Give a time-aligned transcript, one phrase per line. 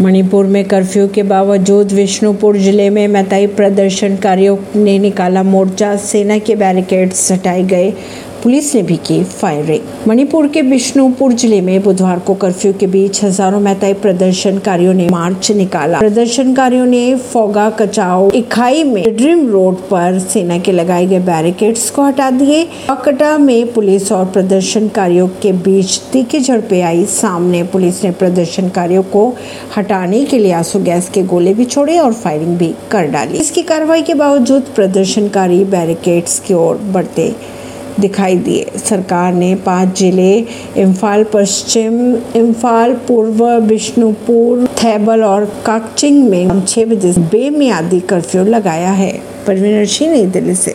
[0.00, 6.54] मणिपुर में कर्फ्यू के बावजूद विष्णुपुर ज़िले में मैताई प्रदर्शनकारियों ने निकाला मोर्चा। सेना के
[6.54, 7.92] बैरिकेड्स हटाए गए।
[8.46, 13.22] पुलिस ने भी की फायरिंग। मणिपुर के बिष्णुपुर ज़िले में बुधवार को कर्फ्यू के बीच
[13.24, 20.18] हज़ारों मैताई प्रदर्शनकारियों ने मार्च निकाला। प्रदर्शनकारियों ने फोगा कचाओ इकाई में ड्रीम रोड पर
[20.18, 25.98] सेना के लगाए गए बैरिकेड्स को हटा दिए। अकटा में पुलिस और प्रदर्शनकारियों के बीच
[26.12, 29.26] तीखी झड़पें आई। सामने पुलिस ने प्रदर्शनकारियों को
[29.76, 33.62] हटाने के लिए आँसू गैस के गोले भी छोड़े और फायरिंग भी कर डाली। इसकी
[33.64, 37.34] कार्रवाई के बावजूद प्रदर्शनकारी बैरिकेड्स की ओर बढ़ते
[38.00, 40.44] दिखाई दिए। सरकार ने पाँच ज़िले,
[40.76, 49.12] इम्फाल, पश्चिम, इम्फाल, पूर्व बिष्णुपुर थैबल और काकचिंग में छह बजे बेमियादी कर्फ्यू लगाया है।
[49.46, 50.64] परवीन सिंह नई दिल्ली से।